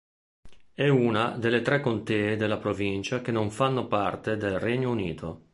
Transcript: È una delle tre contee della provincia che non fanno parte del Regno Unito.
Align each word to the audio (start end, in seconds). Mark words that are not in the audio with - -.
È 0.73 0.87
una 0.87 1.37
delle 1.37 1.61
tre 1.61 1.79
contee 1.79 2.35
della 2.35 2.57
provincia 2.57 3.21
che 3.21 3.31
non 3.31 3.51
fanno 3.51 3.85
parte 3.85 4.35
del 4.35 4.57
Regno 4.57 4.89
Unito. 4.89 5.49